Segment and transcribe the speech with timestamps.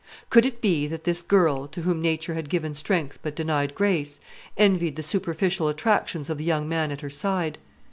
[0.31, 4.19] Could it be that this girl, to whom nature had given strength but denied grace,
[4.57, 7.59] envied the superficial attractions of the young man at her side?